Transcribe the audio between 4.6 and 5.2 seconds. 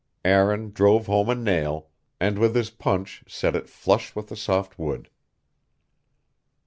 wood.